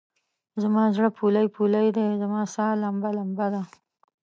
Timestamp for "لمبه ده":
3.17-3.61